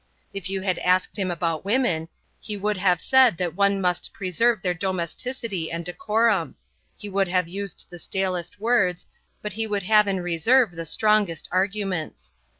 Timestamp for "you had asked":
0.49-1.19